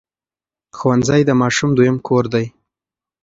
ښوونځی 0.77 1.21
د 1.25 1.31
ماشوم 1.41 1.71
دویم 1.77 1.97
کور 2.07 2.23
دی. 2.33 2.45